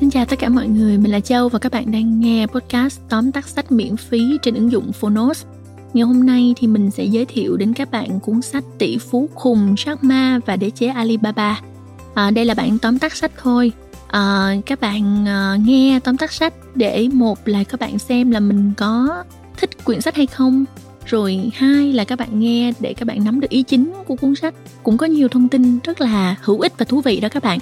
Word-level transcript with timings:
Xin 0.00 0.10
chào 0.10 0.24
tất 0.24 0.38
cả 0.38 0.48
mọi 0.48 0.68
người, 0.68 0.98
mình 0.98 1.12
là 1.12 1.20
Châu 1.20 1.48
và 1.48 1.58
các 1.58 1.72
bạn 1.72 1.92
đang 1.92 2.20
nghe 2.20 2.46
podcast 2.46 3.00
tóm 3.08 3.32
tắt 3.32 3.48
sách 3.48 3.72
miễn 3.72 3.96
phí 3.96 4.38
trên 4.42 4.54
ứng 4.54 4.72
dụng 4.72 4.92
Phonos. 4.92 5.44
Ngày 5.94 6.04
hôm 6.04 6.26
nay 6.26 6.54
thì 6.56 6.66
mình 6.66 6.90
sẽ 6.90 7.04
giới 7.04 7.24
thiệu 7.24 7.56
đến 7.56 7.72
các 7.72 7.90
bạn 7.90 8.20
cuốn 8.20 8.42
sách 8.42 8.64
Tỷ 8.78 8.98
phú 8.98 9.28
khùng 9.34 9.74
Jack 9.74 9.96
Ma 10.00 10.38
và 10.46 10.56
đế 10.56 10.70
chế 10.70 10.86
Alibaba. 10.86 11.60
À, 12.14 12.30
đây 12.30 12.44
là 12.44 12.54
bản 12.54 12.78
tóm 12.78 12.98
tắt 12.98 13.16
sách 13.16 13.32
thôi. 13.42 13.72
À, 14.08 14.54
các 14.66 14.80
bạn 14.80 15.28
à, 15.28 15.56
nghe 15.64 16.00
tóm 16.04 16.16
tắt 16.16 16.32
sách 16.32 16.54
để 16.74 17.08
một 17.12 17.48
là 17.48 17.64
các 17.64 17.80
bạn 17.80 17.98
xem 17.98 18.30
là 18.30 18.40
mình 18.40 18.72
có 18.76 19.24
thích 19.56 19.84
quyển 19.84 20.00
sách 20.00 20.16
hay 20.16 20.26
không 20.26 20.64
rồi 21.06 21.50
hai 21.54 21.92
là 21.92 22.04
các 22.04 22.18
bạn 22.18 22.40
nghe 22.40 22.72
để 22.80 22.94
các 22.94 23.06
bạn 23.06 23.24
nắm 23.24 23.40
được 23.40 23.50
ý 23.50 23.62
chính 23.62 23.92
của 24.06 24.16
cuốn 24.16 24.34
sách 24.34 24.54
cũng 24.82 24.96
có 24.96 25.06
nhiều 25.06 25.28
thông 25.28 25.48
tin 25.48 25.78
rất 25.84 26.00
là 26.00 26.36
hữu 26.42 26.60
ích 26.60 26.72
và 26.78 26.84
thú 26.84 27.00
vị 27.00 27.20
đó 27.20 27.28
các 27.28 27.42
bạn 27.42 27.58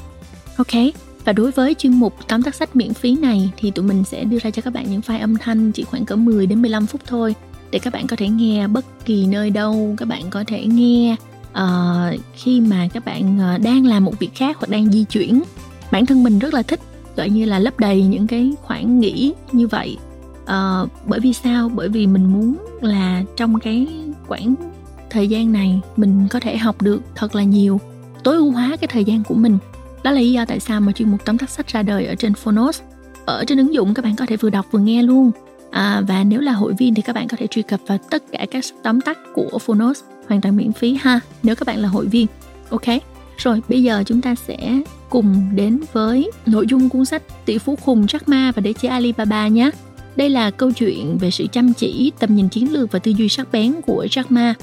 ok 0.57 1.06
và 1.27 1.33
đối 1.33 1.51
với 1.51 1.75
chuyên 1.75 1.93
mục 1.93 2.15
tóm 2.29 2.43
tắt 2.43 2.55
sách 2.55 2.77
miễn 2.77 2.95
phí 2.95 3.17
này 3.17 3.51
thì 3.57 3.71
tụi 3.71 3.85
mình 3.85 4.05
sẽ 4.05 4.25
đưa 4.25 4.39
ra 4.39 4.51
cho 4.51 4.63
các 4.63 4.73
bạn 4.73 4.91
những 4.91 5.01
file 5.01 5.21
âm 5.21 5.37
thanh 5.37 5.73
chỉ 5.73 5.85
khoảng 5.85 6.05
cỡ 6.05 6.17
10 6.17 6.47
đến 6.47 6.63
15 6.63 6.87
phút 6.87 7.01
thôi 7.07 7.35
để 7.71 7.79
các 7.79 7.93
bạn 7.93 8.07
có 8.07 8.17
thể 8.17 8.29
nghe 8.29 8.69
bất 8.69 8.85
kỳ 9.05 9.27
nơi 9.27 9.51
đâu 9.51 9.95
các 9.99 10.09
bạn 10.09 10.23
có 10.31 10.45
thể 10.47 10.67
nghe 10.67 11.17
uh, 11.53 12.21
khi 12.35 12.61
mà 12.61 12.89
các 12.93 13.05
bạn 13.05 13.39
uh, 13.55 13.63
đang 13.63 13.87
làm 13.87 14.05
một 14.05 14.19
việc 14.19 14.35
khác 14.35 14.57
hoặc 14.59 14.71
đang 14.71 14.93
di 14.93 15.05
chuyển. 15.05 15.43
Bản 15.91 16.07
thân 16.07 16.23
mình 16.23 16.39
rất 16.39 16.55
là 16.55 16.63
thích 16.63 16.81
gọi 17.17 17.31
như 17.31 17.45
là 17.45 17.59
lấp 17.59 17.81
đầy 17.81 18.03
những 18.03 18.27
cái 18.27 18.53
khoảng 18.63 19.01
nghỉ 19.01 19.33
như 19.53 19.67
vậy. 19.67 19.97
Uh, 20.43 20.91
bởi 21.07 21.21
vì 21.21 21.33
sao? 21.33 21.69
Bởi 21.69 21.89
vì 21.89 22.07
mình 22.07 22.25
muốn 22.33 22.57
là 22.81 23.23
trong 23.37 23.61
cái 23.61 23.87
khoảng 24.27 24.55
thời 25.11 25.29
gian 25.29 25.53
này 25.53 25.81
mình 25.97 26.27
có 26.31 26.41
thể 26.41 26.57
học 26.57 26.83
được 26.83 27.03
thật 27.15 27.35
là 27.35 27.43
nhiều 27.43 27.81
tối 28.25 28.37
ưu 28.37 28.51
hóa 28.51 28.77
cái 28.81 28.89
thời 28.89 29.05
gian 29.05 29.23
của 29.25 29.35
mình 29.35 29.59
đó 30.07 30.13
là 30.13 30.21
lý 30.21 30.33
do 30.33 30.45
tại 30.45 30.61
sao 30.61 30.81
mà 30.81 30.93
chuyên 30.93 31.11
mục 31.11 31.25
tóm 31.25 31.39
tắt 31.39 31.51
sách 31.51 31.69
ra 31.69 31.83
đời 31.83 32.07
ở 32.07 32.15
trên 32.15 32.35
Phonos 32.35 32.81
ở 33.25 33.45
trên 33.45 33.59
ứng 33.59 33.75
dụng 33.75 33.95
các 33.95 34.05
bạn 34.05 34.17
có 34.17 34.27
thể 34.27 34.37
vừa 34.37 34.51
đọc 34.51 34.67
vừa 34.71 34.79
nghe 34.79 35.03
luôn 35.03 35.31
à, 35.71 36.03
và 36.09 36.25
nếu 36.25 36.41
là 36.41 36.53
hội 36.53 36.75
viên 36.79 36.95
thì 36.95 37.03
các 37.03 37.13
bạn 37.13 37.29
có 37.29 37.37
thể 37.37 37.47
truy 37.47 37.63
cập 37.63 37.81
vào 37.87 37.99
tất 38.11 38.23
cả 38.33 38.47
các 38.51 38.65
tóm 38.83 39.01
tắt 39.01 39.19
của 39.35 39.59
Phonos 39.59 40.03
hoàn 40.29 40.41
toàn 40.41 40.57
miễn 40.57 40.73
phí 40.73 40.99
ha 41.01 41.21
nếu 41.43 41.57
các 41.57 41.67
bạn 41.67 41.79
là 41.79 41.89
hội 41.89 42.07
viên 42.07 42.27
ok 42.71 42.83
rồi 43.37 43.63
bây 43.69 43.83
giờ 43.83 44.03
chúng 44.07 44.21
ta 44.21 44.35
sẽ 44.35 44.81
cùng 45.11 45.51
đến 45.55 45.81
với 45.93 46.31
nội 46.47 46.67
dung 46.69 46.89
cuốn 46.89 47.05
sách 47.05 47.23
tỷ 47.45 47.59
phú 47.59 47.77
khùng 47.77 48.07
Jack 48.07 48.21
Ma 48.27 48.53
và 48.55 48.61
đế 48.61 48.73
chế 48.73 48.89
Alibaba 48.89 49.49
nhé 49.49 49.71
đây 50.17 50.31
là 50.31 50.51
câu 50.51 50.73
chuyện 50.73 51.19
về 51.19 51.31
sự 51.31 51.47
chăm 51.53 51.73
chỉ, 51.73 52.13
tầm 52.19 52.37
nhìn 52.37 52.49
chiến 52.49 52.73
lược 52.73 52.93
và 52.93 52.99
tư 52.99 53.11
duy 53.11 53.29
sắc 53.29 53.53
bén 53.53 53.75
của 53.87 54.07
Jack 54.11 54.25
Ma. 54.29 54.55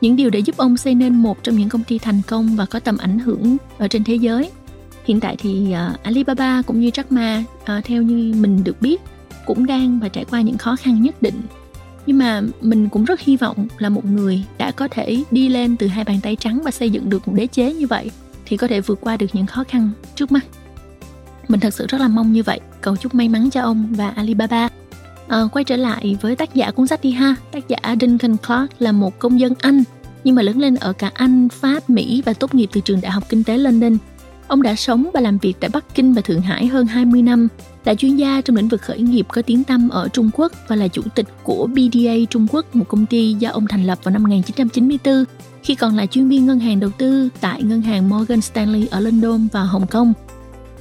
Những 0.00 0.16
điều 0.16 0.30
để 0.30 0.38
giúp 0.38 0.56
ông 0.56 0.76
xây 0.76 0.94
nên 0.94 1.14
một 1.14 1.42
trong 1.42 1.56
những 1.56 1.68
công 1.68 1.84
ty 1.84 1.98
thành 1.98 2.20
công 2.26 2.56
và 2.56 2.66
có 2.66 2.80
tầm 2.80 2.96
ảnh 2.96 3.18
hưởng 3.18 3.56
ở 3.78 3.88
trên 3.88 4.04
thế 4.04 4.14
giới. 4.14 4.50
Hiện 5.04 5.20
tại 5.20 5.36
thì 5.38 5.74
uh, 5.92 6.02
Alibaba 6.02 6.62
cũng 6.66 6.80
như 6.80 6.88
Jack 6.88 7.04
Ma, 7.10 7.44
uh, 7.62 7.84
theo 7.84 8.02
như 8.02 8.34
mình 8.36 8.64
được 8.64 8.80
biết, 8.80 9.00
cũng 9.46 9.66
đang 9.66 10.00
và 10.00 10.08
trải 10.08 10.24
qua 10.24 10.40
những 10.40 10.58
khó 10.58 10.76
khăn 10.76 11.02
nhất 11.02 11.22
định. 11.22 11.40
Nhưng 12.06 12.18
mà 12.18 12.42
mình 12.60 12.88
cũng 12.88 13.04
rất 13.04 13.20
hy 13.20 13.36
vọng 13.36 13.68
là 13.78 13.88
một 13.88 14.04
người 14.04 14.44
đã 14.58 14.70
có 14.70 14.88
thể 14.90 15.24
đi 15.30 15.48
lên 15.48 15.76
từ 15.76 15.86
hai 15.86 16.04
bàn 16.04 16.20
tay 16.22 16.36
trắng 16.36 16.60
và 16.64 16.70
xây 16.70 16.90
dựng 16.90 17.10
được 17.10 17.28
một 17.28 17.34
đế 17.36 17.46
chế 17.46 17.74
như 17.74 17.86
vậy 17.86 18.10
thì 18.46 18.56
có 18.56 18.66
thể 18.66 18.80
vượt 18.80 18.98
qua 19.00 19.16
được 19.16 19.26
những 19.32 19.46
khó 19.46 19.64
khăn 19.68 19.90
trước 20.14 20.32
mắt. 20.32 20.46
Mình 21.48 21.60
thật 21.60 21.74
sự 21.74 21.86
rất 21.86 22.00
là 22.00 22.08
mong 22.08 22.32
như 22.32 22.42
vậy. 22.42 22.60
Cầu 22.80 22.96
chúc 22.96 23.14
may 23.14 23.28
mắn 23.28 23.50
cho 23.50 23.62
ông 23.62 23.88
và 23.90 24.08
Alibaba 24.08 24.68
à, 25.28 25.42
quay 25.52 25.64
trở 25.64 25.76
lại 25.76 26.16
với 26.20 26.36
tác 26.36 26.54
giả 26.54 26.70
cuốn 26.70 26.86
sách 26.86 27.00
đi 27.02 27.10
ha 27.10 27.34
tác 27.52 27.68
giả 27.68 27.78
Duncan 28.00 28.36
Clark 28.36 28.70
là 28.78 28.92
một 28.92 29.18
công 29.18 29.40
dân 29.40 29.52
Anh 29.60 29.82
nhưng 30.24 30.34
mà 30.34 30.42
lớn 30.42 30.58
lên 30.58 30.74
ở 30.74 30.92
cả 30.92 31.10
Anh, 31.14 31.48
Pháp, 31.48 31.90
Mỹ 31.90 32.22
và 32.26 32.32
tốt 32.32 32.54
nghiệp 32.54 32.70
từ 32.72 32.80
trường 32.80 33.00
Đại 33.00 33.12
học 33.12 33.24
Kinh 33.28 33.44
tế 33.44 33.58
London. 33.58 33.96
Ông 34.50 34.62
đã 34.62 34.74
sống 34.74 35.10
và 35.14 35.20
làm 35.20 35.38
việc 35.38 35.54
tại 35.60 35.70
Bắc 35.72 35.94
Kinh 35.94 36.12
và 36.12 36.22
Thượng 36.22 36.40
Hải 36.40 36.66
hơn 36.66 36.86
20 36.86 37.22
năm, 37.22 37.48
là 37.84 37.94
chuyên 37.94 38.16
gia 38.16 38.40
trong 38.40 38.56
lĩnh 38.56 38.68
vực 38.68 38.82
khởi 38.82 39.00
nghiệp 39.00 39.26
có 39.28 39.42
tiếng 39.42 39.64
tăm 39.64 39.88
ở 39.88 40.08
Trung 40.08 40.30
Quốc 40.34 40.52
và 40.68 40.76
là 40.76 40.88
chủ 40.88 41.02
tịch 41.14 41.26
của 41.42 41.66
BDA 41.66 42.14
Trung 42.30 42.46
Quốc, 42.52 42.76
một 42.76 42.84
công 42.88 43.06
ty 43.06 43.32
do 43.32 43.50
ông 43.50 43.66
thành 43.66 43.86
lập 43.86 43.98
vào 44.02 44.12
năm 44.12 44.22
1994 44.22 45.24
khi 45.62 45.74
còn 45.74 45.96
là 45.96 46.06
chuyên 46.06 46.28
viên 46.28 46.46
ngân 46.46 46.58
hàng 46.58 46.80
đầu 46.80 46.90
tư 46.98 47.28
tại 47.40 47.62
ngân 47.62 47.82
hàng 47.82 48.08
Morgan 48.08 48.40
Stanley 48.40 48.86
ở 48.86 49.00
London 49.00 49.48
và 49.52 49.62
Hồng 49.62 49.86
Kông. 49.86 50.12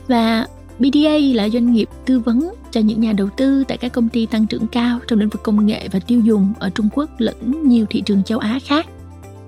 Và 0.07 0.45
BDA 0.79 1.17
là 1.33 1.49
doanh 1.49 1.73
nghiệp 1.73 1.89
tư 2.05 2.19
vấn 2.19 2.53
cho 2.71 2.81
những 2.81 3.01
nhà 3.01 3.13
đầu 3.13 3.29
tư 3.37 3.63
tại 3.67 3.77
các 3.77 3.93
công 3.93 4.09
ty 4.09 4.25
tăng 4.25 4.47
trưởng 4.47 4.67
cao 4.67 4.99
trong 5.07 5.19
lĩnh 5.19 5.29
vực 5.29 5.43
công 5.43 5.65
nghệ 5.65 5.87
và 5.91 5.99
tiêu 5.99 6.19
dùng 6.19 6.53
ở 6.59 6.69
Trung 6.69 6.89
Quốc 6.95 7.09
lẫn 7.17 7.67
nhiều 7.67 7.85
thị 7.89 8.01
trường 8.01 8.23
châu 8.23 8.39
Á 8.39 8.59
khác. 8.65 8.87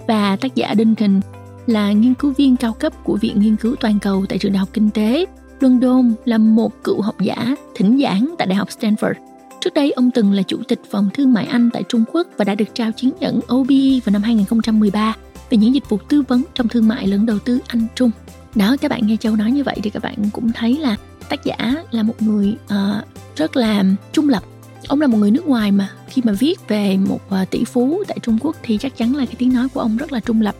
Và 0.07 0.35
tác 0.35 0.55
giả 0.55 0.75
Duncan 0.77 1.21
là 1.67 1.91
nghiên 1.91 2.13
cứu 2.13 2.33
viên 2.37 2.57
cao 2.57 2.73
cấp 2.73 2.93
của 3.03 3.17
Viện 3.17 3.39
Nghiên 3.39 3.55
cứu 3.55 3.75
Toàn 3.79 3.99
cầu 3.99 4.25
tại 4.29 4.37
trường 4.37 4.51
Đại 4.51 4.59
học 4.59 4.69
Kinh 4.73 4.89
tế. 4.89 5.25
London 5.59 6.13
là 6.25 6.37
một 6.37 6.83
cựu 6.83 7.01
học 7.01 7.15
giả 7.21 7.55
thỉnh 7.75 7.99
giảng 8.03 8.35
tại 8.37 8.47
Đại 8.47 8.55
học 8.55 8.67
Stanford. 8.79 9.13
Trước 9.61 9.73
đây, 9.73 9.91
ông 9.91 10.11
từng 10.11 10.31
là 10.31 10.43
chủ 10.43 10.57
tịch 10.67 10.79
phòng 10.91 11.09
thương 11.13 11.33
mại 11.33 11.45
Anh 11.45 11.69
tại 11.73 11.83
Trung 11.89 12.03
Quốc 12.13 12.27
và 12.37 12.45
đã 12.45 12.55
được 12.55 12.65
trao 12.73 12.91
chứng 12.91 13.11
nhận 13.19 13.39
OBE 13.53 13.99
vào 14.05 14.13
năm 14.13 14.23
2013 14.23 15.15
về 15.49 15.57
những 15.57 15.73
dịch 15.73 15.89
vụ 15.89 15.97
tư 16.09 16.21
vấn 16.27 16.43
trong 16.53 16.67
thương 16.67 16.87
mại 16.87 17.07
lẫn 17.07 17.25
đầu 17.25 17.39
tư 17.39 17.59
Anh-Trung. 17.67 18.11
Đó, 18.55 18.75
các 18.81 18.91
bạn 18.91 19.07
nghe 19.07 19.17
Châu 19.17 19.35
nói 19.35 19.51
như 19.51 19.63
vậy 19.63 19.77
thì 19.83 19.89
các 19.89 20.03
bạn 20.03 20.15
cũng 20.33 20.51
thấy 20.51 20.77
là 20.77 20.95
tác 21.29 21.43
giả 21.43 21.75
là 21.91 22.03
một 22.03 22.21
người 22.21 22.55
uh, 22.65 23.05
rất 23.35 23.55
là 23.55 23.83
trung 24.11 24.29
lập 24.29 24.43
ông 24.87 25.01
là 25.01 25.07
một 25.07 25.17
người 25.17 25.31
nước 25.31 25.47
ngoài 25.47 25.71
mà 25.71 25.89
khi 26.07 26.21
mà 26.25 26.33
viết 26.33 26.67
về 26.67 26.97
một 26.97 27.19
uh, 27.41 27.49
tỷ 27.49 27.63
phú 27.63 28.03
tại 28.07 28.17
trung 28.21 28.37
quốc 28.41 28.55
thì 28.63 28.77
chắc 28.77 28.97
chắn 28.97 29.15
là 29.15 29.25
cái 29.25 29.35
tiếng 29.37 29.53
nói 29.53 29.67
của 29.73 29.79
ông 29.79 29.97
rất 29.97 30.11
là 30.11 30.19
trung 30.19 30.41
lập 30.41 30.55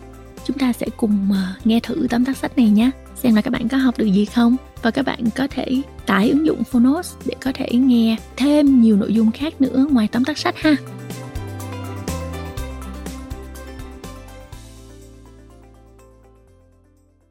chúng 0.46 0.58
ta 0.58 0.72
sẽ 0.72 0.86
cùng 0.96 1.28
ờ, 1.32 1.52
nghe 1.64 1.80
thử 1.80 2.06
tóm 2.10 2.24
tắt 2.24 2.36
sách 2.36 2.58
này 2.58 2.68
nhé. 2.70 2.90
Xem 3.14 3.34
là 3.34 3.42
các 3.42 3.50
bạn 3.50 3.68
có 3.68 3.76
học 3.76 3.98
được 3.98 4.06
gì 4.06 4.24
không? 4.24 4.56
Và 4.82 4.90
các 4.90 5.06
bạn 5.06 5.20
có 5.36 5.46
thể 5.50 5.82
tải 6.06 6.28
ứng 6.30 6.46
dụng 6.46 6.64
phonos 6.64 7.14
để 7.24 7.34
có 7.40 7.52
thể 7.54 7.68
nghe 7.72 8.16
thêm 8.36 8.80
nhiều 8.80 8.96
nội 8.96 9.14
dung 9.14 9.30
khác 9.30 9.60
nữa 9.60 9.86
ngoài 9.90 10.08
tóm 10.12 10.24
tắt 10.24 10.38
sách 10.38 10.54
ha. 10.58 10.76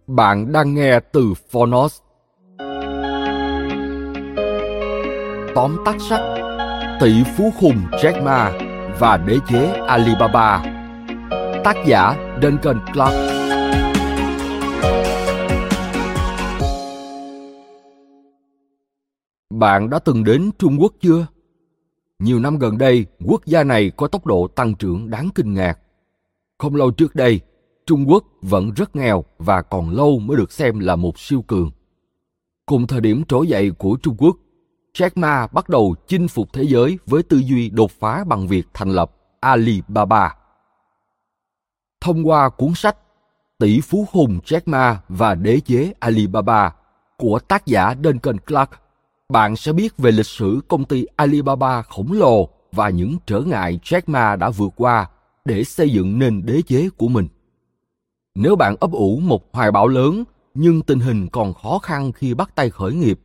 Bạn 0.07 0.51
đang 0.51 0.73
nghe 0.73 0.99
từ 1.11 1.33
Phonos. 1.51 1.99
Tóm 5.55 5.77
tắt 5.85 5.95
sách, 6.09 6.21
Tỷ 6.99 7.23
phú 7.37 7.53
khùng, 7.59 7.77
Jack 7.91 8.23
Ma 8.23 8.51
và 8.99 9.17
đế 9.17 9.37
chế 9.49 9.73
Alibaba. 9.87 10.80
Tác 11.63 11.75
giả 11.85 12.15
Duncan 12.41 12.79
Clark 12.93 13.13
Bạn 19.49 19.89
đã 19.89 19.99
từng 19.99 20.23
đến 20.23 20.49
Trung 20.59 20.77
Quốc 20.79 20.93
chưa? 21.01 21.27
Nhiều 22.19 22.39
năm 22.39 22.57
gần 22.57 22.77
đây, 22.77 23.05
quốc 23.25 23.45
gia 23.45 23.63
này 23.63 23.91
có 23.97 24.07
tốc 24.07 24.25
độ 24.25 24.47
tăng 24.47 24.75
trưởng 24.75 25.09
đáng 25.09 25.29
kinh 25.35 25.53
ngạc. 25.53 25.79
Không 26.57 26.75
lâu 26.75 26.91
trước 26.91 27.15
đây, 27.15 27.39
Trung 27.85 28.05
Quốc 28.09 28.23
vẫn 28.41 28.71
rất 28.75 28.95
nghèo 28.95 29.23
và 29.37 29.61
còn 29.61 29.89
lâu 29.89 30.19
mới 30.19 30.37
được 30.37 30.51
xem 30.51 30.79
là 30.79 30.95
một 30.95 31.19
siêu 31.19 31.41
cường. 31.41 31.71
Cùng 32.65 32.87
thời 32.87 33.01
điểm 33.01 33.23
trỗi 33.27 33.47
dậy 33.47 33.71
của 33.77 33.97
Trung 34.03 34.15
Quốc, 34.17 34.37
Jack 34.97 35.11
Ma 35.15 35.47
bắt 35.47 35.69
đầu 35.69 35.95
chinh 36.07 36.27
phục 36.27 36.53
thế 36.53 36.63
giới 36.63 36.99
với 37.05 37.23
tư 37.23 37.37
duy 37.37 37.69
đột 37.69 37.91
phá 37.91 38.23
bằng 38.23 38.47
việc 38.47 38.67
thành 38.73 38.89
lập 38.89 39.11
Alibaba. 39.39 40.40
Thông 42.01 42.27
qua 42.27 42.49
cuốn 42.49 42.71
sách 42.75 42.97
Tỷ 43.59 43.81
phú 43.81 44.05
hùng 44.11 44.39
Jack 44.45 44.61
Ma 44.65 45.01
và 45.09 45.35
đế 45.35 45.59
chế 45.59 45.93
Alibaba 45.99 46.73
của 47.17 47.39
tác 47.39 47.65
giả 47.65 47.95
Duncan 48.03 48.37
Clark, 48.37 48.69
bạn 49.29 49.55
sẽ 49.55 49.73
biết 49.73 49.97
về 49.97 50.11
lịch 50.11 50.25
sử 50.25 50.61
công 50.67 50.85
ty 50.85 51.05
Alibaba 51.15 51.81
khổng 51.81 52.11
lồ 52.11 52.49
và 52.71 52.89
những 52.89 53.17
trở 53.25 53.41
ngại 53.41 53.79
Jack 53.83 54.01
Ma 54.07 54.35
đã 54.35 54.49
vượt 54.49 54.73
qua 54.75 55.09
để 55.45 55.63
xây 55.63 55.89
dựng 55.89 56.19
nên 56.19 56.45
đế 56.45 56.61
chế 56.61 56.89
của 56.97 57.07
mình. 57.07 57.27
Nếu 58.35 58.55
bạn 58.55 58.75
ấp 58.79 58.91
ủ 58.91 59.19
một 59.19 59.53
hoài 59.53 59.71
bão 59.71 59.87
lớn 59.87 60.23
nhưng 60.53 60.81
tình 60.81 60.99
hình 60.99 61.27
còn 61.27 61.53
khó 61.53 61.79
khăn 61.79 62.11
khi 62.11 62.33
bắt 62.33 62.55
tay 62.55 62.69
khởi 62.69 62.93
nghiệp, 62.93 63.19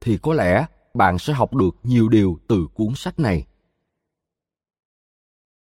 thì 0.00 0.18
có 0.22 0.34
lẽ 0.34 0.66
bạn 0.94 1.18
sẽ 1.18 1.32
học 1.32 1.54
được 1.54 1.76
nhiều 1.82 2.08
điều 2.08 2.38
từ 2.48 2.66
cuốn 2.74 2.94
sách 2.94 3.18
này. 3.18 3.46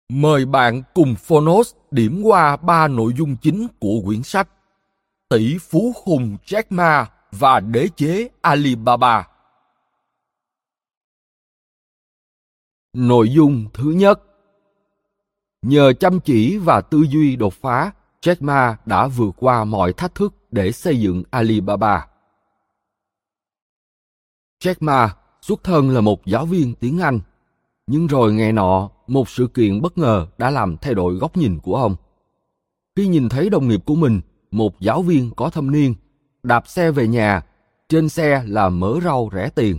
Mời 0.09 0.47
bạn 0.47 0.83
cùng 0.95 1.15
Phonos 1.15 1.75
điểm 1.91 2.23
qua 2.25 2.57
ba 2.57 2.89
nội 2.89 3.13
dung 3.19 3.37
chính 3.43 3.67
của 3.81 4.01
quyển 4.05 4.23
sách 4.23 4.49
Tỷ 5.29 5.59
phú 5.59 5.93
hùng 6.05 6.37
Jack 6.47 6.63
Ma 6.71 7.11
và 7.33 7.61
đế 7.61 7.89
chế 7.97 8.29
Alibaba. 8.41 9.29
Nội 12.93 13.29
dung 13.29 13.67
thứ 13.75 13.91
nhất 13.91 14.23
Nhờ 15.63 15.93
chăm 15.93 16.21
chỉ 16.21 16.59
và 16.59 16.81
tư 16.81 17.03
duy 17.11 17.37
đột 17.37 17.55
phá, 17.55 17.93
Jack 18.21 18.37
Ma 18.41 18.77
đã 18.87 19.07
vượt 19.07 19.35
qua 19.37 19.65
mọi 19.65 19.93
thách 19.93 20.15
thức 20.15 20.35
để 20.51 20.73
xây 20.73 21.01
dựng 21.01 21.23
Alibaba. 21.31 22.07
Jack 24.65 24.75
Ma 24.81 25.17
xuất 25.43 25.65
thân 25.65 25.91
là 25.91 26.01
một 26.01 26.27
giáo 26.27 26.47
viên 26.47 26.75
tiếng 26.75 26.99
Anh. 26.99 27.21
Nhưng 27.87 28.07
rồi 28.07 28.33
ngày 28.33 28.53
nọ, 28.53 28.91
một 29.07 29.29
sự 29.29 29.47
kiện 29.47 29.83
bất 29.83 29.99
ngờ 29.99 30.27
đã 30.39 30.51
làm 30.51 30.77
thay 30.77 30.95
đổi 30.95 31.15
góc 31.15 31.37
nhìn 31.37 31.59
của 31.59 31.77
ông. 31.77 31.97
Khi 32.97 33.09
nhìn 33.09 33.29
thấy 33.29 33.51
đồng 33.51 33.69
nghiệp 33.69 33.81
của 33.85 33.95
mình, 33.95 34.21
một 34.51 34.81
giáo 34.81 35.03
viên 35.03 35.31
có 35.37 35.51
thâm 35.51 35.71
niên, 35.71 35.95
đạp 36.43 36.69
xe 36.69 36.91
về 36.91 37.09
nhà, 37.09 37.43
trên 37.89 38.09
xe 38.09 38.43
là 38.47 38.69
mớ 38.69 39.01
rau 39.05 39.31
rẻ 39.33 39.49
tiền. 39.49 39.79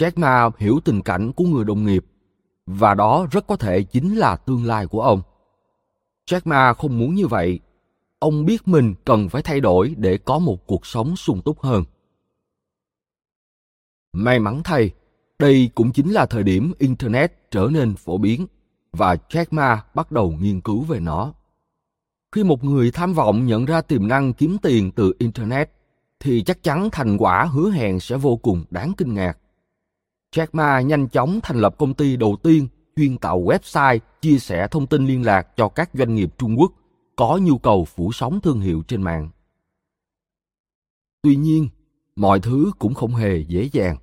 Jack 0.00 0.12
Ma 0.16 0.50
hiểu 0.58 0.80
tình 0.84 1.02
cảnh 1.02 1.32
của 1.32 1.44
người 1.44 1.64
đồng 1.64 1.84
nghiệp, 1.86 2.04
và 2.66 2.94
đó 2.94 3.26
rất 3.30 3.46
có 3.46 3.56
thể 3.56 3.82
chính 3.82 4.16
là 4.16 4.36
tương 4.36 4.64
lai 4.64 4.86
của 4.86 5.02
ông. 5.02 5.22
Jack 6.30 6.40
Ma 6.44 6.72
không 6.72 6.98
muốn 6.98 7.14
như 7.14 7.26
vậy. 7.26 7.60
Ông 8.18 8.44
biết 8.44 8.68
mình 8.68 8.94
cần 9.04 9.28
phải 9.28 9.42
thay 9.42 9.60
đổi 9.60 9.94
để 9.96 10.18
có 10.18 10.38
một 10.38 10.66
cuộc 10.66 10.86
sống 10.86 11.16
sung 11.16 11.42
túc 11.42 11.60
hơn. 11.60 11.84
May 14.12 14.38
mắn 14.38 14.60
thay, 14.64 14.90
đây 15.38 15.70
cũng 15.74 15.92
chính 15.92 16.12
là 16.12 16.26
thời 16.26 16.42
điểm 16.42 16.72
Internet 16.78 17.50
trở 17.50 17.68
nên 17.72 17.94
phổ 17.94 18.18
biến 18.18 18.46
và 18.92 19.16
Jack 19.28 19.46
Ma 19.50 19.84
bắt 19.94 20.12
đầu 20.12 20.34
nghiên 20.40 20.60
cứu 20.60 20.82
về 20.82 21.00
nó. 21.00 21.32
Khi 22.32 22.44
một 22.44 22.64
người 22.64 22.90
tham 22.90 23.14
vọng 23.14 23.46
nhận 23.46 23.64
ra 23.64 23.80
tiềm 23.80 24.08
năng 24.08 24.32
kiếm 24.32 24.56
tiền 24.62 24.90
từ 24.90 25.12
Internet, 25.18 25.70
thì 26.20 26.42
chắc 26.42 26.62
chắn 26.62 26.88
thành 26.92 27.16
quả 27.18 27.44
hứa 27.44 27.70
hẹn 27.70 28.00
sẽ 28.00 28.16
vô 28.16 28.36
cùng 28.36 28.64
đáng 28.70 28.92
kinh 28.96 29.14
ngạc. 29.14 29.38
Jack 30.36 30.46
Ma 30.52 30.80
nhanh 30.80 31.08
chóng 31.08 31.40
thành 31.42 31.60
lập 31.60 31.74
công 31.78 31.94
ty 31.94 32.16
đầu 32.16 32.36
tiên 32.42 32.68
chuyên 32.96 33.18
tạo 33.18 33.42
website 33.42 33.98
chia 34.20 34.38
sẻ 34.38 34.68
thông 34.70 34.86
tin 34.86 35.06
liên 35.06 35.24
lạc 35.24 35.48
cho 35.56 35.68
các 35.68 35.90
doanh 35.94 36.14
nghiệp 36.14 36.34
Trung 36.38 36.56
Quốc 36.58 36.72
có 37.16 37.38
nhu 37.42 37.58
cầu 37.58 37.84
phủ 37.84 38.12
sóng 38.12 38.40
thương 38.40 38.60
hiệu 38.60 38.82
trên 38.88 39.02
mạng. 39.02 39.30
Tuy 41.22 41.36
nhiên, 41.36 41.68
mọi 42.16 42.40
thứ 42.40 42.72
cũng 42.78 42.94
không 42.94 43.14
hề 43.14 43.38
dễ 43.38 43.68
dàng. 43.72 43.96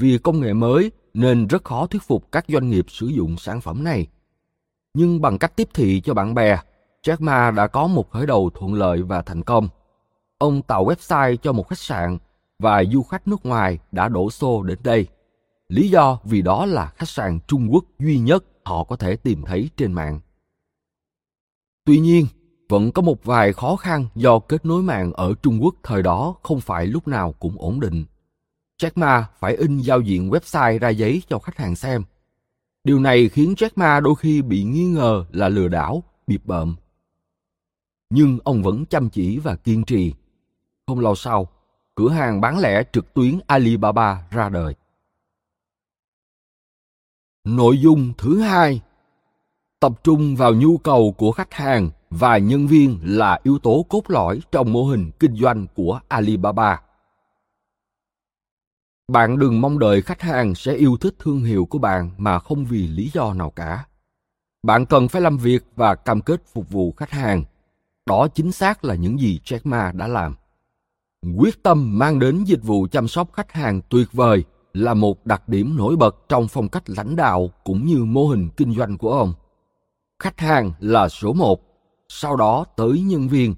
Vì 0.00 0.18
công 0.18 0.40
nghệ 0.40 0.52
mới 0.52 0.92
nên 1.14 1.46
rất 1.46 1.64
khó 1.64 1.86
thuyết 1.86 2.02
phục 2.02 2.32
các 2.32 2.44
doanh 2.48 2.70
nghiệp 2.70 2.86
sử 2.88 3.06
dụng 3.06 3.36
sản 3.36 3.60
phẩm 3.60 3.84
này. 3.84 4.06
Nhưng 4.94 5.20
bằng 5.20 5.38
cách 5.38 5.56
tiếp 5.56 5.68
thị 5.74 6.00
cho 6.00 6.14
bạn 6.14 6.34
bè, 6.34 6.58
Jack 7.06 7.16
Ma 7.18 7.50
đã 7.50 7.66
có 7.66 7.86
một 7.86 8.10
khởi 8.10 8.26
đầu 8.26 8.50
thuận 8.54 8.74
lợi 8.74 9.02
và 9.02 9.22
thành 9.22 9.42
công. 9.42 9.68
Ông 10.38 10.62
tạo 10.62 10.84
website 10.84 11.36
cho 11.36 11.52
một 11.52 11.68
khách 11.68 11.78
sạn 11.78 12.18
và 12.58 12.84
du 12.84 13.02
khách 13.02 13.28
nước 13.28 13.46
ngoài 13.46 13.78
đã 13.92 14.08
đổ 14.08 14.30
xô 14.30 14.62
đến 14.62 14.78
đây. 14.84 15.06
Lý 15.68 15.88
do 15.88 16.18
vì 16.24 16.42
đó 16.42 16.66
là 16.66 16.86
khách 16.86 17.08
sạn 17.08 17.38
Trung 17.46 17.68
Quốc 17.70 17.84
duy 17.98 18.18
nhất 18.18 18.44
họ 18.64 18.84
có 18.84 18.96
thể 18.96 19.16
tìm 19.16 19.42
thấy 19.42 19.70
trên 19.76 19.92
mạng. 19.92 20.20
Tuy 21.84 21.98
nhiên, 21.98 22.26
vẫn 22.68 22.92
có 22.92 23.02
một 23.02 23.24
vài 23.24 23.52
khó 23.52 23.76
khăn 23.76 24.06
do 24.14 24.38
kết 24.38 24.64
nối 24.64 24.82
mạng 24.82 25.12
ở 25.12 25.34
Trung 25.42 25.58
Quốc 25.62 25.74
thời 25.82 26.02
đó 26.02 26.34
không 26.42 26.60
phải 26.60 26.86
lúc 26.86 27.08
nào 27.08 27.32
cũng 27.32 27.54
ổn 27.58 27.80
định. 27.80 28.04
Jack 28.80 28.90
Ma 28.94 29.28
phải 29.38 29.56
in 29.56 29.78
giao 29.78 30.00
diện 30.00 30.30
website 30.30 30.78
ra 30.78 30.88
giấy 30.88 31.22
cho 31.28 31.38
khách 31.38 31.56
hàng 31.56 31.76
xem. 31.76 32.02
Điều 32.84 33.00
này 33.00 33.28
khiến 33.28 33.54
Jack 33.56 33.70
Ma 33.76 34.00
đôi 34.00 34.14
khi 34.14 34.42
bị 34.42 34.64
nghi 34.64 34.84
ngờ 34.84 35.24
là 35.32 35.48
lừa 35.48 35.68
đảo, 35.68 36.02
bịp 36.26 36.42
bợm. 36.44 36.76
Nhưng 38.10 38.38
ông 38.44 38.62
vẫn 38.62 38.86
chăm 38.86 39.10
chỉ 39.10 39.38
và 39.38 39.56
kiên 39.56 39.84
trì. 39.84 40.14
Không 40.86 41.00
lâu 41.00 41.14
sau, 41.14 41.48
cửa 41.94 42.08
hàng 42.08 42.40
bán 42.40 42.58
lẻ 42.58 42.82
trực 42.92 43.14
tuyến 43.14 43.38
Alibaba 43.46 44.26
ra 44.30 44.48
đời. 44.48 44.74
Nội 47.44 47.80
dung 47.80 48.12
thứ 48.18 48.40
hai 48.40 48.80
tập 49.80 49.92
trung 50.04 50.36
vào 50.36 50.54
nhu 50.54 50.78
cầu 50.78 51.14
của 51.18 51.32
khách 51.32 51.54
hàng 51.54 51.90
và 52.10 52.38
nhân 52.38 52.66
viên 52.66 52.98
là 53.02 53.40
yếu 53.42 53.58
tố 53.58 53.86
cốt 53.88 54.02
lõi 54.08 54.40
trong 54.52 54.72
mô 54.72 54.84
hình 54.84 55.10
kinh 55.20 55.36
doanh 55.36 55.66
của 55.74 56.00
Alibaba. 56.08 56.80
Bạn 59.12 59.38
đừng 59.38 59.60
mong 59.60 59.78
đợi 59.78 60.02
khách 60.02 60.22
hàng 60.22 60.54
sẽ 60.54 60.74
yêu 60.74 60.96
thích 61.00 61.14
thương 61.18 61.40
hiệu 61.44 61.64
của 61.64 61.78
bạn 61.78 62.10
mà 62.18 62.38
không 62.38 62.64
vì 62.64 62.86
lý 62.86 63.10
do 63.12 63.34
nào 63.34 63.50
cả. 63.50 63.84
Bạn 64.62 64.86
cần 64.86 65.08
phải 65.08 65.22
làm 65.22 65.36
việc 65.36 65.64
và 65.76 65.94
cam 65.94 66.20
kết 66.20 66.42
phục 66.52 66.70
vụ 66.70 66.92
khách 66.96 67.10
hàng. 67.10 67.44
Đó 68.06 68.28
chính 68.34 68.52
xác 68.52 68.84
là 68.84 68.94
những 68.94 69.20
gì 69.20 69.40
Jack 69.44 69.58
Ma 69.64 69.92
đã 69.92 70.06
làm. 70.06 70.34
Quyết 71.36 71.62
tâm 71.62 71.98
mang 71.98 72.18
đến 72.18 72.44
dịch 72.44 72.62
vụ 72.62 72.86
chăm 72.92 73.08
sóc 73.08 73.32
khách 73.32 73.52
hàng 73.52 73.80
tuyệt 73.88 74.12
vời 74.12 74.44
là 74.72 74.94
một 74.94 75.26
đặc 75.26 75.48
điểm 75.48 75.76
nổi 75.76 75.96
bật 75.96 76.16
trong 76.28 76.48
phong 76.48 76.68
cách 76.68 76.90
lãnh 76.90 77.16
đạo 77.16 77.50
cũng 77.64 77.86
như 77.86 78.04
mô 78.04 78.26
hình 78.26 78.48
kinh 78.56 78.74
doanh 78.74 78.98
của 78.98 79.12
ông. 79.12 79.34
Khách 80.18 80.40
hàng 80.40 80.72
là 80.80 81.08
số 81.08 81.32
một, 81.32 81.60
sau 82.08 82.36
đó 82.36 82.64
tới 82.76 83.00
nhân 83.00 83.28
viên, 83.28 83.54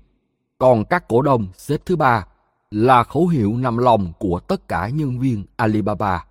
còn 0.59 0.85
các 0.85 1.09
cổ 1.09 1.23
đông 1.23 1.47
xếp 1.55 1.81
thứ 1.87 1.97
ba 1.97 2.27
là 2.73 3.05
khẩu 3.05 3.29
hiệu 3.29 3.57
nằm 3.57 3.77
lòng 3.77 4.13
của 4.19 4.41
tất 4.41 4.69
cả 4.69 4.89
nhân 4.89 5.19
viên 5.19 5.45
Alibaba. 5.57 6.25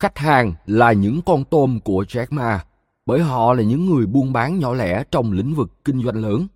Khách 0.00 0.18
hàng 0.18 0.54
là 0.66 0.92
những 0.92 1.20
con 1.26 1.44
tôm 1.44 1.80
của 1.84 2.04
Jack 2.08 2.26
Ma, 2.30 2.64
bởi 3.06 3.20
họ 3.20 3.52
là 3.52 3.62
những 3.62 3.86
người 3.86 4.06
buôn 4.06 4.32
bán 4.32 4.58
nhỏ 4.58 4.74
lẻ 4.74 5.04
trong 5.10 5.32
lĩnh 5.32 5.54
vực 5.54 5.84
kinh 5.84 6.02
doanh 6.04 6.16
lớn. 6.16 6.46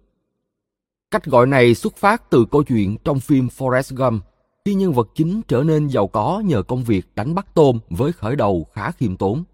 Cách 1.10 1.24
gọi 1.24 1.46
này 1.46 1.74
xuất 1.74 1.96
phát 1.96 2.30
từ 2.30 2.44
câu 2.50 2.62
chuyện 2.62 2.96
trong 3.04 3.20
phim 3.20 3.46
Forrest 3.46 3.96
Gump, 3.96 4.24
khi 4.64 4.74
nhân 4.74 4.92
vật 4.92 5.08
chính 5.14 5.42
trở 5.48 5.62
nên 5.62 5.88
giàu 5.88 6.08
có 6.08 6.42
nhờ 6.44 6.62
công 6.62 6.84
việc 6.84 7.06
đánh 7.14 7.34
bắt 7.34 7.46
tôm 7.54 7.78
với 7.90 8.12
khởi 8.12 8.36
đầu 8.36 8.66
khá 8.72 8.90
khiêm 8.90 9.16
tốn. 9.16 9.44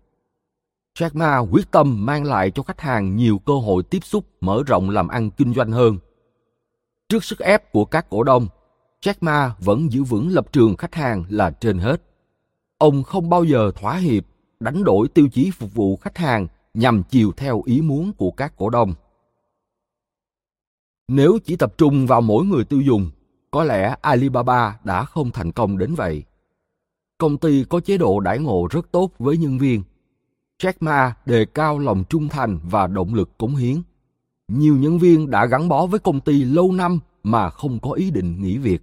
Jack 0.99 1.11
Ma 1.13 1.39
quyết 1.39 1.71
tâm 1.71 2.07
mang 2.07 2.25
lại 2.25 2.51
cho 2.51 2.63
khách 2.63 2.81
hàng 2.81 3.17
nhiều 3.17 3.39
cơ 3.39 3.55
hội 3.55 3.83
tiếp 3.83 4.05
xúc 4.05 4.25
mở 4.41 4.63
rộng 4.67 4.91
làm 4.91 5.09
ăn 5.09 5.31
kinh 5.31 5.55
doanh 5.55 5.73
hơn 5.73 5.99
Trước 7.09 7.25
sức 7.25 7.39
ép 7.39 7.73
của 7.73 7.85
các 7.85 8.07
cổ 8.11 8.23
đông, 8.23 8.49
Jack 9.01 9.15
Ma 9.21 9.55
vẫn 9.59 9.93
giữ 9.93 10.05
vững 10.05 10.29
lập 10.29 10.53
trường 10.53 10.77
khách 10.77 10.95
hàng 10.95 11.25
là 11.29 11.51
trên 11.51 11.79
hết. 11.79 12.03
Ông 12.79 13.03
không 13.03 13.31
bao 13.31 13.45
giờ 13.45 13.73
thỏa 13.75 13.97
hiệp, 13.97 14.25
đánh 14.61 14.85
đổi 14.85 15.09
tiêu 15.09 15.29
chí 15.33 15.51
phục 15.51 15.75
vụ 15.75 15.97
khách 15.97 16.19
hàng 16.19 16.47
nhằm 16.75 17.03
chiều 17.11 17.33
theo 17.37 17.63
ý 17.65 17.81
muốn 17.81 18.13
của 18.13 18.31
các 18.31 18.53
cổ 18.57 18.71
đông. 18.71 18.95
Nếu 21.09 21.39
chỉ 21.45 21.57
tập 21.57 21.75
trung 21.79 22.07
vào 22.07 22.21
mỗi 22.21 22.45
người 22.45 22.65
tiêu 22.65 22.81
dùng, 22.81 23.11
có 23.51 23.65
lẽ 23.65 23.97
Alibaba 24.03 24.79
đã 24.85 25.05
không 25.05 25.31
thành 25.31 25.53
công 25.53 25.79
đến 25.79 25.95
vậy. 25.95 26.25
Công 27.19 27.39
ty 27.39 27.65
có 27.65 27.81
chế 27.81 27.99
độ 27.99 28.21
đãi 28.21 28.39
ngộ 28.39 28.69
rất 28.71 28.93
tốt 28.93 29.11
với 29.19 29.37
nhân 29.37 29.59
viên. 29.59 29.83
Jack 30.63 30.73
Ma 30.81 31.17
đề 31.27 31.45
cao 31.45 31.79
lòng 31.79 32.05
trung 32.09 32.29
thành 32.29 32.59
và 32.63 32.87
động 32.87 33.15
lực 33.15 33.39
cống 33.39 33.57
hiến 33.57 33.83
nhiều 34.49 34.77
nhân 34.77 34.99
viên 34.99 35.31
đã 35.31 35.47
gắn 35.47 35.69
bó 35.69 35.87
với 35.87 36.01
công 36.01 36.21
ty 36.21 36.45
lâu 36.45 36.73
năm 36.73 36.99
mà 37.23 37.51
không 37.51 37.79
có 37.81 37.93
ý 37.93 38.11
định 38.11 38.43
nghỉ 38.43 38.59
việc. 38.59 38.83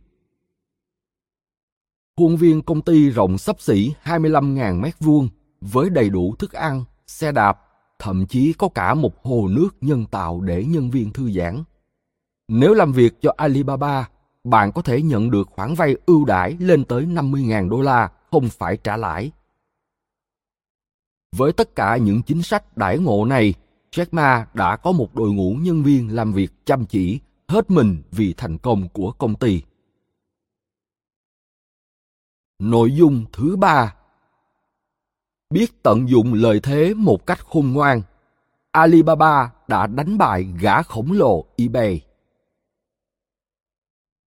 Khuôn 2.17 2.37
viên 2.37 2.61
công 2.61 2.81
ty 2.81 3.09
rộng 3.09 3.37
sắp 3.37 3.61
xỉ 3.61 3.93
25.000 4.03 4.81
mét 4.81 4.93
vuông 4.99 5.29
với 5.61 5.89
đầy 5.89 6.09
đủ 6.09 6.35
thức 6.39 6.51
ăn, 6.51 6.83
xe 7.07 7.31
đạp, 7.31 7.59
thậm 7.99 8.25
chí 8.25 8.53
có 8.53 8.69
cả 8.69 8.93
một 8.93 9.23
hồ 9.23 9.47
nước 9.47 9.69
nhân 9.81 10.05
tạo 10.11 10.41
để 10.41 10.65
nhân 10.65 10.89
viên 10.89 11.11
thư 11.11 11.31
giãn. 11.31 11.63
Nếu 12.47 12.73
làm 12.73 12.91
việc 12.91 13.21
cho 13.21 13.33
Alibaba, 13.37 14.09
bạn 14.43 14.71
có 14.71 14.81
thể 14.81 15.01
nhận 15.01 15.31
được 15.31 15.49
khoản 15.51 15.73
vay 15.73 15.95
ưu 16.05 16.25
đãi 16.25 16.57
lên 16.59 16.85
tới 16.85 17.05
50.000 17.05 17.69
đô 17.69 17.81
la, 17.81 18.11
không 18.31 18.49
phải 18.49 18.77
trả 18.77 18.97
lãi. 18.97 19.31
Với 21.35 21.53
tất 21.53 21.75
cả 21.75 21.97
những 21.97 22.21
chính 22.21 22.41
sách 22.41 22.77
đãi 22.77 22.97
ngộ 22.97 23.25
này, 23.25 23.53
Jack 23.93 24.05
Ma 24.11 24.47
đã 24.53 24.75
có 24.75 24.91
một 24.91 25.15
đội 25.15 25.31
ngũ 25.31 25.53
nhân 25.53 25.83
viên 25.83 26.15
làm 26.15 26.33
việc 26.33 26.65
chăm 26.65 26.85
chỉ, 26.85 27.19
hết 27.47 27.71
mình 27.71 28.01
vì 28.11 28.33
thành 28.33 28.57
công 28.57 28.89
của 28.89 29.11
công 29.11 29.35
ty. 29.35 29.61
Nội 32.59 32.95
dung 32.95 33.25
thứ 33.33 33.55
ba 33.55 33.95
Biết 35.49 35.83
tận 35.83 36.09
dụng 36.09 36.33
lợi 36.33 36.59
thế 36.63 36.93
một 36.93 37.25
cách 37.25 37.39
khôn 37.39 37.71
ngoan, 37.73 38.01
Alibaba 38.71 39.51
đã 39.67 39.87
đánh 39.87 40.17
bại 40.17 40.47
gã 40.59 40.81
khổng 40.81 41.11
lồ 41.11 41.45
eBay. 41.57 42.01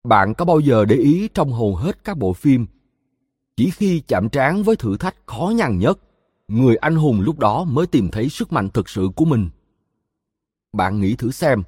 Bạn 0.04 0.34
có 0.34 0.44
bao 0.44 0.60
giờ 0.60 0.84
để 0.84 0.96
ý 0.96 1.28
trong 1.34 1.52
hầu 1.52 1.76
hết 1.76 2.04
các 2.04 2.18
bộ 2.18 2.32
phim, 2.32 2.66
chỉ 3.56 3.70
khi 3.70 4.02
chạm 4.08 4.28
trán 4.28 4.62
với 4.62 4.76
thử 4.76 4.96
thách 4.96 5.16
khó 5.26 5.52
nhằn 5.56 5.78
nhất, 5.78 5.98
người 6.48 6.76
anh 6.76 6.96
hùng 6.96 7.20
lúc 7.20 7.38
đó 7.38 7.64
mới 7.64 7.86
tìm 7.86 8.08
thấy 8.10 8.28
sức 8.28 8.52
mạnh 8.52 8.68
thực 8.68 8.88
sự 8.88 9.08
của 9.16 9.24
mình 9.24 9.50
bạn 10.76 11.00
nghĩ 11.00 11.16
thử 11.16 11.30
xem, 11.30 11.62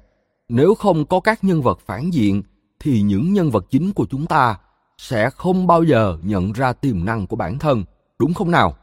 nếu 0.49 0.75
không 0.75 1.05
có 1.05 1.19
các 1.19 1.43
nhân 1.43 1.61
vật 1.61 1.79
phản 1.85 2.13
diện 2.13 2.43
thì 2.79 3.01
những 3.01 3.33
nhân 3.33 3.51
vật 3.51 3.65
chính 3.69 3.93
của 3.93 4.05
chúng 4.09 4.25
ta 4.25 4.57
sẽ 4.97 5.29
không 5.29 5.67
bao 5.67 5.83
giờ 5.83 6.17
nhận 6.23 6.51
ra 6.51 6.73
tiềm 6.73 7.05
năng 7.05 7.27
của 7.27 7.35
bản 7.35 7.59
thân, 7.59 7.83
đúng 8.19 8.33
không 8.33 8.51
nào? 8.51 8.77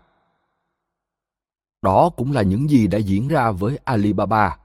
Đó 1.82 2.08
cũng 2.08 2.32
là 2.32 2.42
những 2.42 2.70
gì 2.70 2.86
đã 2.86 2.98
diễn 2.98 3.28
ra 3.28 3.50
với 3.50 3.78
Alibaba. 3.84 4.56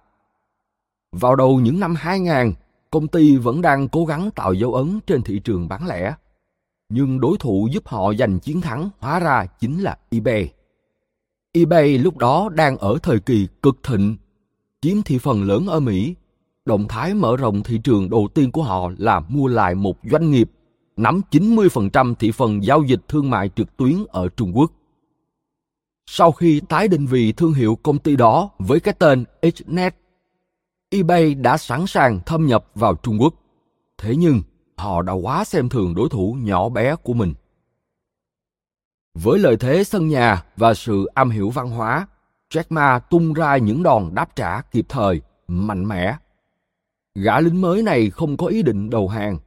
Vào 1.11 1.35
đầu 1.35 1.59
những 1.59 1.79
năm 1.79 1.95
2000, 1.95 2.53
công 2.91 3.07
ty 3.07 3.37
vẫn 3.37 3.61
đang 3.61 3.87
cố 3.87 4.05
gắng 4.05 4.31
tạo 4.31 4.53
dấu 4.53 4.73
ấn 4.73 4.99
trên 5.07 5.21
thị 5.21 5.39
trường 5.39 5.67
bán 5.67 5.87
lẻ. 5.87 6.13
Nhưng 6.89 7.19
đối 7.19 7.37
thủ 7.37 7.67
giúp 7.71 7.87
họ 7.87 8.13
giành 8.13 8.39
chiến 8.39 8.61
thắng 8.61 8.89
hóa 8.99 9.19
ra 9.19 9.45
chính 9.45 9.79
là 9.79 9.97
eBay. 10.09 10.53
eBay 11.53 11.97
lúc 11.97 12.17
đó 12.17 12.49
đang 12.53 12.77
ở 12.77 12.97
thời 13.03 13.19
kỳ 13.19 13.47
cực 13.61 13.77
thịnh 13.83 14.17
chiếm 14.81 15.01
thị 15.01 15.17
phần 15.17 15.43
lớn 15.43 15.67
ở 15.67 15.79
Mỹ. 15.79 16.15
Động 16.65 16.87
thái 16.89 17.13
mở 17.13 17.37
rộng 17.37 17.63
thị 17.63 17.77
trường 17.83 18.09
đầu 18.09 18.27
tiên 18.33 18.51
của 18.51 18.63
họ 18.63 18.91
là 18.97 19.19
mua 19.19 19.47
lại 19.47 19.75
một 19.75 19.97
doanh 20.11 20.31
nghiệp 20.31 20.51
nắm 20.97 21.21
90% 21.31 22.15
thị 22.15 22.31
phần 22.31 22.63
giao 22.63 22.83
dịch 22.83 23.01
thương 23.07 23.29
mại 23.29 23.49
trực 23.55 23.77
tuyến 23.77 24.05
ở 24.09 24.27
Trung 24.37 24.57
Quốc. 24.57 24.71
Sau 26.05 26.31
khi 26.31 26.61
tái 26.69 26.87
định 26.87 27.05
vị 27.05 27.31
thương 27.31 27.53
hiệu 27.53 27.77
công 27.83 27.99
ty 27.99 28.15
đó 28.15 28.49
với 28.59 28.79
cái 28.79 28.93
tên 28.99 29.25
Hnet, 29.41 29.95
eBay 30.89 31.35
đã 31.35 31.57
sẵn 31.57 31.87
sàng 31.87 32.19
thâm 32.25 32.47
nhập 32.47 32.65
vào 32.75 32.95
Trung 32.95 33.17
Quốc. 33.21 33.33
Thế 33.97 34.15
nhưng, 34.15 34.41
họ 34.77 35.01
đã 35.01 35.13
quá 35.13 35.43
xem 35.43 35.69
thường 35.69 35.95
đối 35.95 36.09
thủ 36.09 36.37
nhỏ 36.41 36.69
bé 36.69 36.95
của 36.95 37.13
mình. 37.13 37.33
Với 39.13 39.39
lợi 39.39 39.57
thế 39.57 39.83
sân 39.83 40.07
nhà 40.07 40.43
và 40.57 40.73
sự 40.73 41.05
am 41.05 41.29
hiểu 41.29 41.49
văn 41.49 41.69
hóa, 41.69 42.07
Jack 42.51 42.63
Ma 42.69 42.99
tung 42.99 43.33
ra 43.33 43.57
những 43.57 43.83
đòn 43.83 44.09
đáp 44.13 44.35
trả 44.35 44.61
kịp 44.61 44.85
thời, 44.89 45.21
mạnh 45.47 45.87
mẽ. 45.87 46.15
Gã 47.15 47.39
lính 47.39 47.61
mới 47.61 47.83
này 47.83 48.09
không 48.09 48.37
có 48.37 48.47
ý 48.47 48.63
định 48.63 48.89
đầu 48.89 49.07
hàng. 49.07 49.37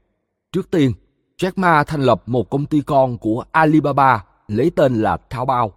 Trước 0.53 0.71
tiên, 0.71 0.93
Jack 1.39 1.53
Ma 1.57 1.85
thành 1.85 2.03
lập 2.03 2.23
một 2.27 2.51
công 2.51 2.67
ty 2.67 2.81
con 2.81 3.19
của 3.19 3.45
Alibaba 3.53 4.25
lấy 4.49 4.71
tên 4.71 4.95
là 4.95 5.17
Taobao, 5.17 5.73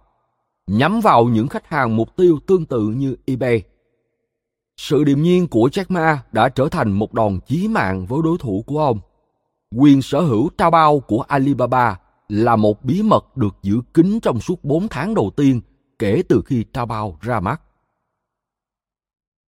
nhắm 0.66 1.00
vào 1.00 1.24
những 1.24 1.48
khách 1.48 1.66
hàng 1.66 1.96
mục 1.96 2.16
tiêu 2.16 2.38
tương 2.46 2.66
tự 2.66 2.80
như 2.80 3.16
eBay. 3.26 3.62
Sự 4.76 5.04
điềm 5.04 5.22
nhiên 5.22 5.48
của 5.48 5.68
Jack 5.72 5.84
Ma 5.88 6.22
đã 6.32 6.48
trở 6.48 6.68
thành 6.68 6.92
một 6.92 7.14
đòn 7.14 7.38
chí 7.46 7.68
mạng 7.68 8.06
với 8.06 8.20
đối 8.24 8.38
thủ 8.38 8.64
của 8.66 8.78
ông. 8.78 9.00
Quyền 9.76 10.02
sở 10.02 10.20
hữu 10.20 10.50
Taobao 10.56 11.00
của 11.00 11.20
Alibaba 11.20 11.98
là 12.28 12.56
một 12.56 12.84
bí 12.84 13.02
mật 13.02 13.36
được 13.36 13.56
giữ 13.62 13.80
kín 13.94 14.20
trong 14.20 14.40
suốt 14.40 14.64
4 14.64 14.88
tháng 14.88 15.14
đầu 15.14 15.30
tiên 15.36 15.60
kể 15.98 16.22
từ 16.28 16.42
khi 16.46 16.64
Taobao 16.64 17.18
ra 17.20 17.40
mắt. 17.40 17.60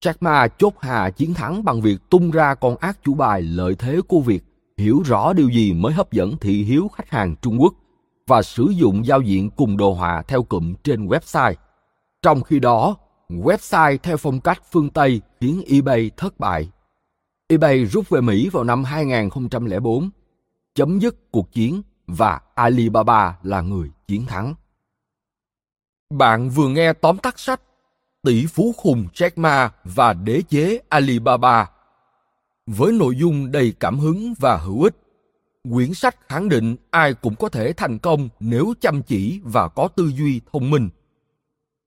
Jack 0.05 0.15
Ma 0.21 0.49
chốt 0.59 0.75
hạ 0.81 1.11
chiến 1.11 1.35
thắng 1.35 1.65
bằng 1.65 1.81
việc 1.81 2.11
tung 2.11 2.31
ra 2.31 2.55
con 2.55 2.77
ác 2.77 2.99
chủ 3.05 3.15
bài 3.15 3.43
lợi 3.43 3.75
thế 3.75 4.01
của 4.09 4.21
việc 4.21 4.45
hiểu 4.77 5.03
rõ 5.07 5.33
điều 5.33 5.49
gì 5.49 5.73
mới 5.73 5.93
hấp 5.93 6.13
dẫn 6.13 6.37
thị 6.41 6.65
hiếu 6.65 6.89
khách 6.89 7.11
hàng 7.11 7.37
Trung 7.43 7.61
Quốc 7.61 7.75
và 8.27 8.43
sử 8.43 8.67
dụng 8.77 9.07
giao 9.07 9.21
diện 9.21 9.51
cùng 9.51 9.77
đồ 9.77 9.93
họa 9.93 10.23
theo 10.29 10.43
cụm 10.43 10.75
trên 10.85 11.07
website. 11.07 11.55
Trong 12.23 12.43
khi 12.43 12.59
đó, 12.59 12.97
website 13.29 13.99
theo 14.03 14.17
phong 14.17 14.41
cách 14.41 14.63
phương 14.71 14.91
Tây 14.91 15.21
khiến 15.41 15.63
eBay 15.67 16.11
thất 16.17 16.41
bại. 16.41 16.71
eBay 17.49 17.85
rút 17.85 18.09
về 18.09 18.21
Mỹ 18.21 18.49
vào 18.49 18.65
năm 18.65 18.85
2004, 18.85 20.11
chấm 20.75 20.99
dứt 20.99 21.31
cuộc 21.31 21.53
chiến 21.53 21.83
và 22.07 22.41
Alibaba 22.55 23.39
là 23.43 23.61
người 23.61 23.91
chiến 24.09 24.27
thắng. 24.27 24.55
Bạn 26.11 26.51
vừa 26.51 26.69
nghe 26.69 26.93
tóm 26.93 27.19
tắt 27.19 27.39
sách 27.39 27.61
Tỷ 28.23 28.47
phú 28.47 28.75
khùng 28.77 29.07
Jack 29.15 29.31
Ma 29.37 29.73
và 29.85 30.13
đế 30.13 30.43
chế 30.49 30.79
Alibaba 30.89 31.71
với 32.67 32.93
nội 32.93 33.17
dung 33.17 33.53
đầy 33.53 33.75
cảm 33.81 33.99
hứng 33.99 34.35
và 34.39 34.57
hữu 34.57 34.83
ích. 34.83 34.97
Quyển 35.73 35.95
sách 35.95 36.29
khẳng 36.29 36.49
định 36.49 36.77
ai 36.91 37.15
cũng 37.15 37.35
có 37.35 37.49
thể 37.49 37.73
thành 37.73 37.99
công 37.99 38.29
nếu 38.41 38.75
chăm 38.81 39.03
chỉ 39.03 39.41
và 39.45 39.69
có 39.69 39.89
tư 39.89 40.13
duy 40.17 40.41
thông 40.53 40.71
minh. 40.71 40.89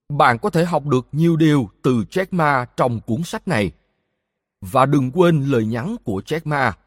Bạn 0.09 0.39
có 0.39 0.49
thể 0.49 0.65
học 0.65 0.85
được 0.85 1.07
nhiều 1.11 1.35
điều 1.35 1.69
từ 1.81 2.03
Jack 2.09 2.25
Ma 2.31 2.65
trong 2.77 2.99
cuốn 2.99 3.23
sách 3.23 3.47
này. 3.47 3.71
Và 4.61 4.85
đừng 4.85 5.11
quên 5.11 5.43
lời 5.43 5.65
nhắn 5.65 5.95
của 6.03 6.21
Jack 6.25 6.41
Ma. 6.43 6.77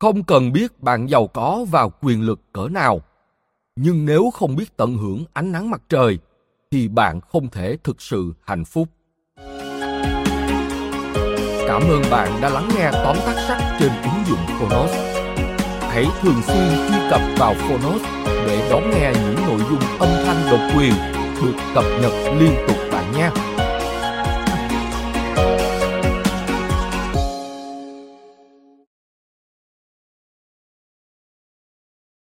Không 0.00 0.24
cần 0.24 0.52
biết 0.52 0.80
bạn 0.80 1.06
giàu 1.06 1.26
có 1.26 1.64
và 1.70 1.88
quyền 2.02 2.22
lực 2.22 2.40
cỡ 2.52 2.68
nào, 2.68 3.00
nhưng 3.76 4.04
nếu 4.04 4.30
không 4.30 4.56
biết 4.56 4.76
tận 4.76 4.96
hưởng 4.96 5.24
ánh 5.32 5.52
nắng 5.52 5.70
mặt 5.70 5.82
trời, 5.88 6.18
thì 6.70 6.88
bạn 6.88 7.20
không 7.20 7.50
thể 7.50 7.76
thực 7.84 8.02
sự 8.02 8.32
hạnh 8.46 8.64
phúc. 8.64 8.88
Cảm 11.66 11.82
ơn 11.82 12.02
bạn 12.10 12.40
đã 12.42 12.48
lắng 12.48 12.68
nghe 12.76 12.90
tóm 12.92 13.16
tắt 13.26 13.44
sách 13.48 13.76
trên 13.80 13.90
ứng 14.02 14.24
dụng 14.28 14.38
Phonos. 14.58 14.90
Hãy 15.80 16.06
thường 16.20 16.42
xuyên 16.46 16.68
truy 16.88 16.96
cập 17.10 17.20
vào 17.38 17.54
Phonos 17.54 18.02
để 18.26 18.68
đón 18.70 18.90
nghe 18.90 19.12
những 19.14 19.46
nội 19.46 19.60
dung 19.70 19.98
âm 19.98 20.08
thanh 20.24 20.46
độc 20.50 20.60
quyền 20.76 20.92
được 21.42 21.54
cập 21.74 21.84
nhật 22.02 22.12
liên 22.38 22.54
tục 22.68 22.76
bạn 22.92 23.12
nhé. 23.12 23.30